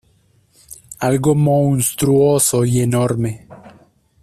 Algo 0.99 1.35
monstruoso 1.35 2.65
y 2.65 2.79
enorme. 2.81 3.47